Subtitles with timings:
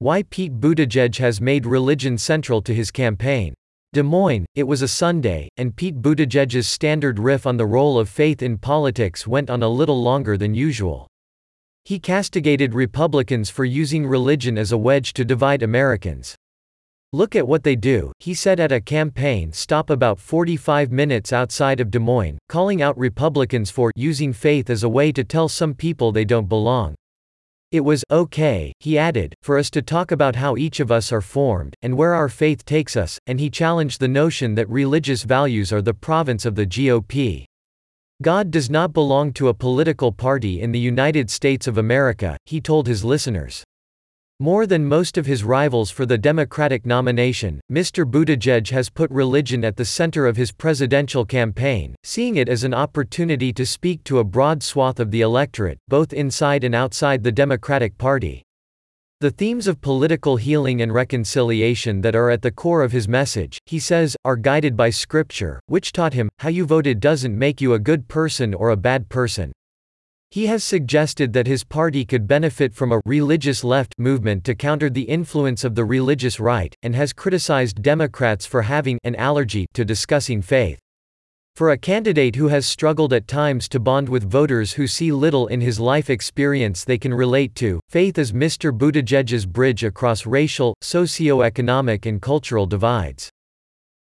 [0.00, 3.52] Why Pete Buttigieg has made religion central to his campaign.
[3.92, 8.08] Des Moines, it was a Sunday, and Pete Buttigieg's standard riff on the role of
[8.08, 11.08] faith in politics went on a little longer than usual.
[11.84, 16.36] He castigated Republicans for using religion as a wedge to divide Americans.
[17.12, 21.80] Look at what they do, he said at a campaign stop about 45 minutes outside
[21.80, 25.74] of Des Moines, calling out Republicans for using faith as a way to tell some
[25.74, 26.94] people they don't belong.
[27.70, 31.20] It was okay, he added, for us to talk about how each of us are
[31.20, 35.70] formed, and where our faith takes us, and he challenged the notion that religious values
[35.70, 37.44] are the province of the GOP.
[38.22, 42.58] God does not belong to a political party in the United States of America, he
[42.58, 43.62] told his listeners.
[44.40, 48.08] More than most of his rivals for the Democratic nomination, Mr.
[48.08, 52.72] Buttigieg has put religion at the center of his presidential campaign, seeing it as an
[52.72, 57.32] opportunity to speak to a broad swath of the electorate, both inside and outside the
[57.32, 58.44] Democratic Party.
[59.20, 63.58] The themes of political healing and reconciliation that are at the core of his message,
[63.66, 67.74] he says, are guided by Scripture, which taught him, how you voted doesn't make you
[67.74, 69.50] a good person or a bad person.
[70.30, 74.90] He has suggested that his party could benefit from a religious left movement to counter
[74.90, 79.86] the influence of the religious right, and has criticized Democrats for having an allergy to
[79.86, 80.78] discussing faith.
[81.56, 85.46] For a candidate who has struggled at times to bond with voters who see little
[85.46, 88.70] in his life experience they can relate to, faith is Mr.
[88.70, 93.30] Buttigieg's bridge across racial, socio-economic and cultural divides.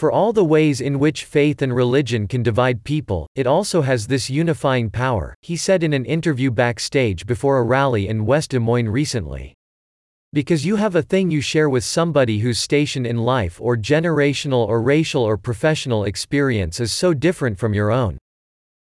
[0.00, 4.06] For all the ways in which faith and religion can divide people, it also has
[4.06, 8.60] this unifying power, he said in an interview backstage before a rally in West Des
[8.60, 9.52] Moines recently.
[10.32, 14.66] Because you have a thing you share with somebody whose station in life or generational
[14.66, 18.16] or racial or professional experience is so different from your own.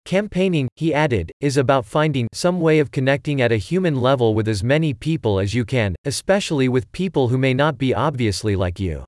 [0.05, 4.47] Campaigning, he added, is about finding some way of connecting at a human level with
[4.47, 8.78] as many people as you can, especially with people who may not be obviously like
[8.78, 9.05] you.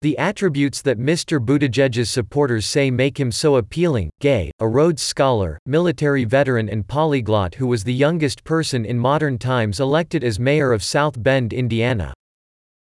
[0.00, 1.44] The attributes that Mr.
[1.44, 7.56] Buttigieg's supporters say make him so appealing, gay, a Rhodes Scholar, military veteran and polyglot
[7.56, 12.14] who was the youngest person in modern times elected as mayor of South Bend, Indiana,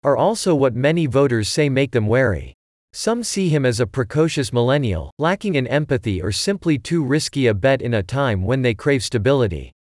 [0.03, 2.53] are also what many voters say make them wary.
[2.93, 7.55] Some see him as a precocious millennial, lacking in empathy or simply too risky a
[7.55, 9.71] bet in a time when they crave stability.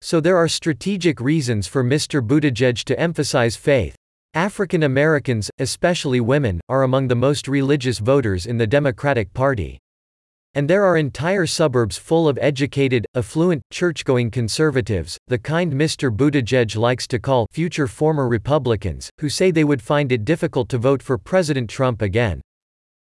[0.00, 2.20] So there are strategic reasons for Mr.
[2.26, 3.94] Buttigieg to emphasize faith,
[4.36, 9.78] African Americans, especially women, are among the most religious voters in the Democratic Party.
[10.52, 16.14] And there are entire suburbs full of educated, affluent, church-going conservatives, the kind Mr.
[16.14, 20.76] Buttigieg likes to call future former Republicans, who say they would find it difficult to
[20.76, 22.42] vote for President Trump again.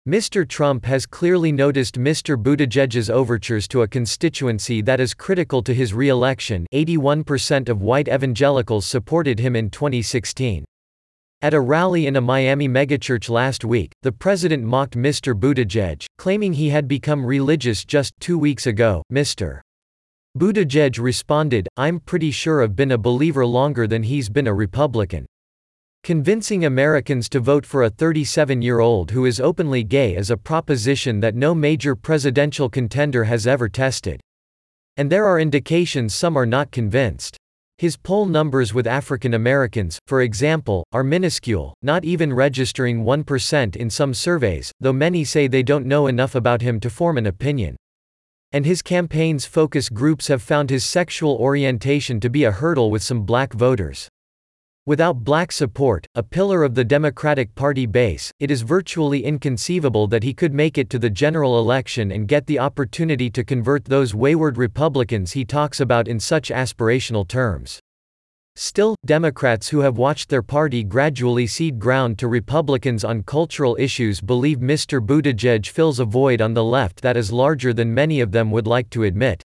[0.07, 0.47] Mr.
[0.47, 2.37] Trump has clearly noticed Mr.
[2.37, 8.85] Buttigieg's overtures to a constituency that is critical to his re-election 81% of white evangelicals
[8.85, 10.67] supported him in 2016.
[11.45, 15.39] At a rally in a Miami megachurch last week, the president mocked Mr.
[15.39, 19.03] Buttigieg, claiming he had become religious just two weeks ago.
[19.13, 19.61] Mr.
[20.39, 25.27] Buttigieg responded, I'm pretty sure I've been a believer longer than he's been a Republican.
[26.03, 30.39] Convincing Americans to vote for a 37 year old who is openly gay is a
[30.39, 34.19] proposition that no major presidential contender has ever tested.
[34.97, 37.37] And there are indications some are not convinced.
[37.79, 43.91] His poll numbers with African Americans, for example, are minuscule, not even registering 1% in
[43.91, 47.75] some surveys, though many say they don't know enough about him to form an opinion.
[48.53, 53.03] And his campaign's focus groups have found his sexual orientation to be a hurdle with
[53.03, 54.09] some black voters.
[54.87, 60.23] Without black support, a pillar of the Democratic Party base, it is virtually inconceivable that
[60.23, 64.15] he could make it to the general election and get the opportunity to convert those
[64.15, 67.81] wayward Republicans he talks about in such aspirational terms.
[68.57, 74.21] Still, Democrats who have watched their party gradually cede ground to Republicans on cultural issues
[74.21, 75.01] believe Mr.
[75.01, 78.67] Buttigieg fills a void on the left that is larger than many of them would
[78.67, 79.43] like to admit.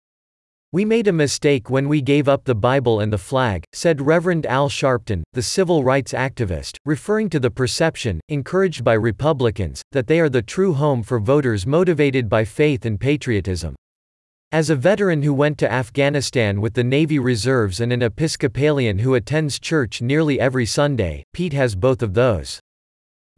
[0.73, 4.47] We made a mistake when we gave up the Bible and the flag, said Reverend
[4.47, 10.19] Al Sharpton, the civil rights activist, referring to the perception, encouraged by Republicans, that they
[10.19, 13.77] are the true home for voters motivated by faith and patriotism.
[14.51, 19.15] As a veteran who went to Afghanistan with the Navy Reserves and an Episcopalian who
[19.15, 22.59] attends church nearly every Sunday, Pete has both of those.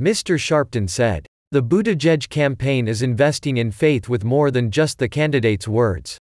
[0.00, 0.38] Mr.
[0.38, 1.26] Sharpton said.
[1.50, 6.18] The Buttigieg campaign is investing in faith with more than just the candidate's words.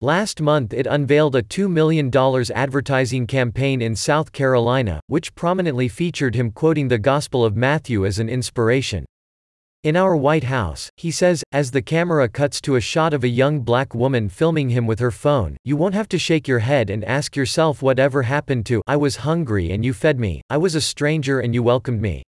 [0.00, 2.10] Last month it unveiled a $2 million
[2.54, 8.18] advertising campaign in South Carolina, which prominently featured him quoting the Gospel of Matthew as
[8.18, 9.06] an inspiration.
[9.84, 13.28] In our White House, he says, as the camera cuts to a shot of a
[13.28, 16.90] young black woman filming him with her phone, you won't have to shake your head
[16.90, 20.74] and ask yourself whatever happened to I was hungry and you fed me, I was
[20.74, 22.22] a stranger and you welcomed me.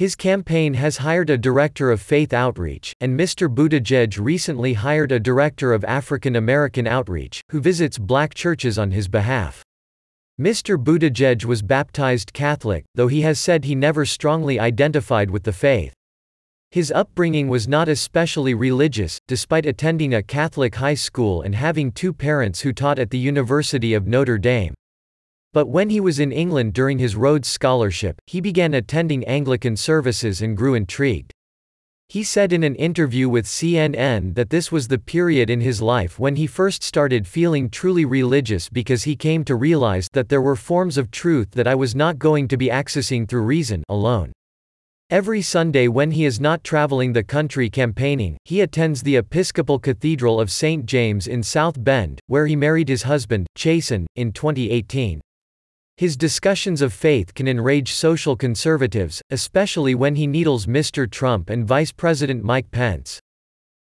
[0.00, 3.54] His campaign has hired a director of faith outreach, and Mr.
[3.54, 9.08] Buttigieg recently hired a director of African American outreach, who visits black churches on his
[9.08, 9.62] behalf.
[10.40, 10.82] Mr.
[10.82, 15.92] Buttigieg was baptized Catholic, though he has said he never strongly identified with the faith.
[16.70, 22.14] His upbringing was not especially religious, despite attending a Catholic high school and having two
[22.14, 24.72] parents who taught at the University of Notre Dame.
[25.52, 30.42] But when he was in England during his Rhodes Scholarship, he began attending Anglican services
[30.42, 31.32] and grew intrigued.
[32.08, 36.20] He said in an interview with CNN that this was the period in his life
[36.20, 40.56] when he first started feeling truly religious because he came to realize that there were
[40.56, 44.32] forms of truth that I was not going to be accessing through reason alone.
[45.10, 50.40] Every Sunday when he is not traveling the country campaigning, he attends the Episcopal Cathedral
[50.40, 50.86] of St.
[50.86, 55.20] James in South Bend, where he married his husband, Chasten, in 2018.
[56.00, 61.04] His discussions of faith can enrage social conservatives, especially when he needles Mr.
[61.04, 63.20] Trump and Vice President Mike Pence.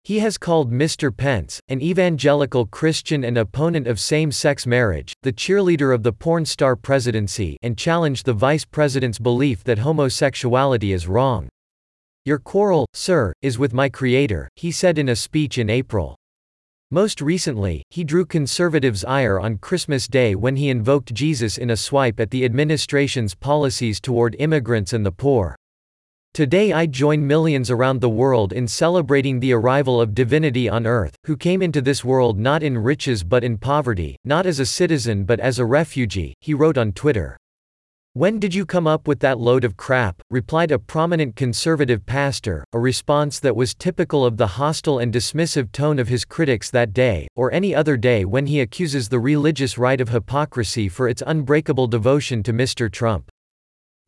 [0.04, 1.14] He has called Mr.
[1.14, 6.76] Pence, an evangelical Christian and opponent of same-sex marriage, the cheerleader of the porn star
[6.76, 11.50] presidency and challenged the vice president's belief that homosexuality is wrong.
[12.24, 16.16] Your quarrel, sir, is with my creator, he said in a speech in April.
[16.90, 21.76] Most recently, he drew conservatives' ire on Christmas Day when he invoked Jesus in a
[21.76, 25.54] swipe at the administration's policies toward immigrants and the poor.
[26.32, 31.14] Today I join millions around the world in celebrating the arrival of divinity on earth,
[31.26, 35.24] who came into this world not in riches but in poverty, not as a citizen
[35.24, 37.36] but as a refugee, he wrote on Twitter.
[38.18, 40.20] When did you come up with that load of crap?
[40.28, 45.70] replied a prominent conservative pastor, a response that was typical of the hostile and dismissive
[45.70, 49.78] tone of his critics that day, or any other day when he accuses the religious
[49.78, 52.90] right of hypocrisy for its unbreakable devotion to Mr.
[52.90, 53.30] Trump.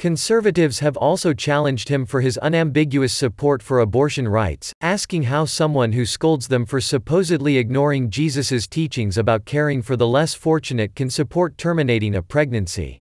[0.01, 5.93] Conservatives have also challenged him for his unambiguous support for abortion rights, asking how someone
[5.93, 11.11] who scolds them for supposedly ignoring Jesus's teachings about caring for the less fortunate can
[11.11, 13.00] support terminating a pregnancy.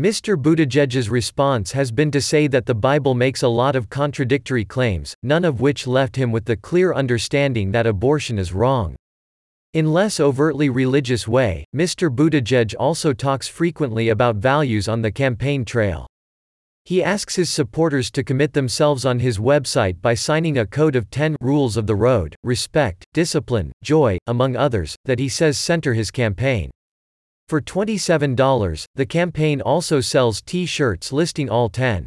[0.00, 0.34] Mr.
[0.34, 5.14] Buttigieg's response has been to say that the Bible makes a lot of contradictory claims,
[5.22, 8.96] none of which left him with the clear understanding that abortion is wrong.
[9.74, 12.08] In less overtly religious way, Mr.
[12.08, 16.06] Buttigieg also talks frequently about values on the campaign trail.
[16.86, 21.10] He asks his supporters to commit themselves on his website by signing a code of
[21.10, 26.10] 10 rules of the road, respect, discipline, joy, among others, that he says center his
[26.10, 26.70] campaign.
[27.50, 32.06] For $27, the campaign also sells t-shirts listing all 10.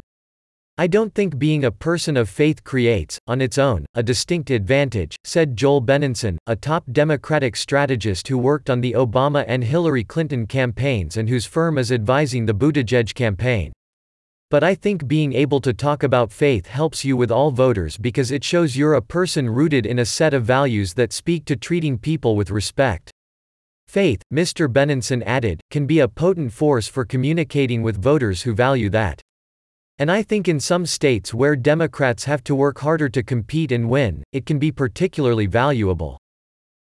[0.78, 5.16] I don't think being a person of faith creates, on its own, a distinct advantage,
[5.22, 10.46] said Joel Benenson, a top Democratic strategist who worked on the Obama and Hillary Clinton
[10.46, 13.70] campaigns and whose firm is advising the Buttigieg campaign.
[14.48, 18.30] But I think being able to talk about faith helps you with all voters because
[18.30, 21.98] it shows you're a person rooted in a set of values that speak to treating
[21.98, 23.10] people with respect.
[23.94, 24.66] Faith, Mr.
[24.66, 29.20] Benenson added, can be a potent force for communicating with voters who value that.
[30.00, 33.88] And I think in some states where Democrats have to work harder to compete and
[33.88, 36.18] win, it can be particularly valuable.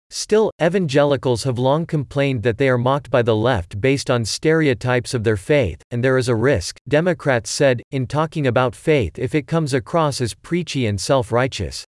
[0.09, 5.13] Still, evangelicals have long complained that they are mocked by the left based on stereotypes
[5.13, 9.35] of their faith, and there is a risk, Democrats said, in talking about faith if
[9.35, 11.83] it comes across as preachy and self righteous.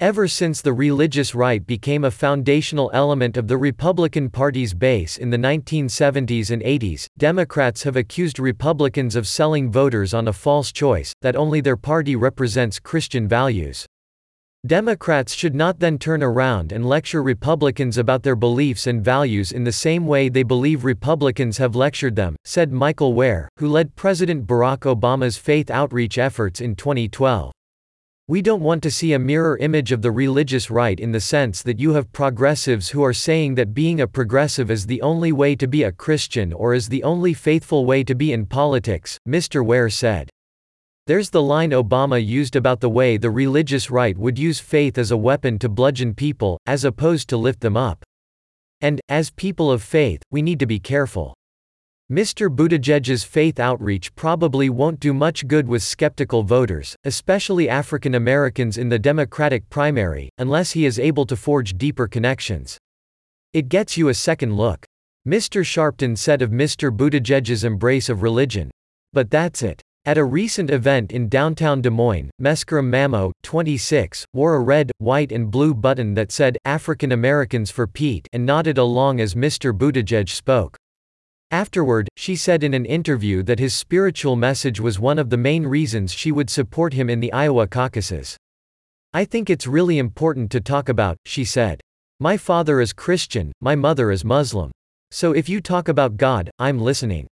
[0.00, 5.28] Ever since the religious right became a foundational element of the Republican Party's base in
[5.28, 11.12] the 1970s and 80s, Democrats have accused Republicans of selling voters on a false choice,
[11.20, 13.84] that only their party represents Christian values.
[14.66, 19.64] Democrats should not then turn around and lecture Republicans about their beliefs and values in
[19.64, 24.46] the same way they believe Republicans have lectured them, said Michael Wear, who led President
[24.46, 27.52] Barack Obama's faith outreach efforts in 2012.
[28.30, 31.64] We don't want to see a mirror image of the religious right in the sense
[31.64, 35.56] that you have progressives who are saying that being a progressive is the only way
[35.56, 39.66] to be a Christian or is the only faithful way to be in politics, Mr.
[39.66, 40.30] Wear said.
[41.08, 45.10] There's the line Obama used about the way the religious right would use faith as
[45.10, 48.04] a weapon to bludgeon people, as opposed to lift them up.
[48.80, 51.34] And, as people of faith, we need to be careful.
[52.10, 52.52] Mr.
[52.52, 58.88] Buttigieg's faith outreach probably won't do much good with skeptical voters, especially African Americans in
[58.88, 62.78] the Democratic primary, unless he is able to forge deeper connections.
[63.52, 64.84] It gets you a second look.
[65.24, 65.62] Mr.
[65.62, 66.90] Sharpton said of Mr.
[66.90, 68.72] Buttigieg's embrace of religion.
[69.12, 69.80] But that's it.
[70.04, 75.30] At a recent event in downtown Des Moines, Meskeram Mamo, 26, wore a red, white
[75.30, 79.72] and blue button that said, African Americans for Pete and nodded along as Mr.
[79.72, 80.76] Buttigieg spoke.
[81.52, 85.66] Afterward, she said in an interview that his spiritual message was one of the main
[85.66, 88.36] reasons she would support him in the Iowa caucuses.
[89.12, 91.80] I think it's really important to talk about, she said.
[92.20, 94.70] My father is Christian, my mother is Muslim.
[95.10, 97.26] So if you talk about God, I'm listening.